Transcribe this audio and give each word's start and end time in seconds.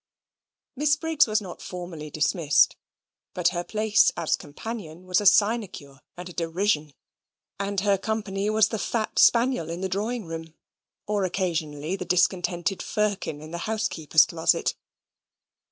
Miss 0.75 0.95
Briggs 0.95 1.27
was 1.27 1.41
not 1.41 1.61
formally 1.61 2.09
dismissed, 2.09 2.75
but 3.35 3.49
her 3.49 3.63
place 3.63 4.09
as 4.17 4.35
companion 4.35 5.05
was 5.05 5.21
a 5.21 5.27
sinecure 5.27 6.01
and 6.17 6.27
a 6.27 6.33
derision; 6.33 6.95
and 7.59 7.81
her 7.81 7.99
company 7.99 8.49
was 8.49 8.69
the 8.69 8.79
fat 8.79 9.19
spaniel 9.19 9.69
in 9.69 9.81
the 9.81 9.87
drawing 9.89 10.25
room, 10.25 10.55
or 11.05 11.23
occasionally 11.23 11.95
the 11.95 12.05
discontented 12.05 12.81
Firkin 12.81 13.41
in 13.41 13.51
the 13.51 13.59
housekeeper's 13.69 14.25
closet. 14.25 14.73